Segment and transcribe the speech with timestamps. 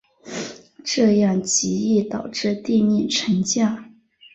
[0.83, 3.93] 这样极易导致地面沉降。